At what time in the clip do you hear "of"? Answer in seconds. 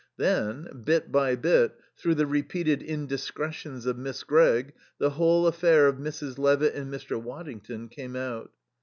3.85-3.99, 5.87-5.97